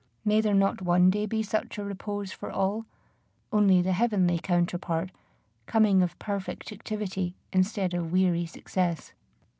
May 0.25 0.41
there 0.41 0.55
not 0.55 0.81
one 0.81 1.11
day 1.11 1.27
be 1.27 1.43
such 1.43 1.77
a 1.77 1.83
repose 1.83 2.31
for 2.31 2.49
all, 2.49 2.85
only 3.53 3.83
the 3.83 3.91
heavenly 3.93 4.39
counterpart, 4.39 5.11
coming 5.67 6.01
of 6.01 6.17
perfect 6.17 6.71
activity 6.71 7.35
instead 7.53 7.93
of 7.93 8.11
weary 8.11 8.47
success? 8.47 9.13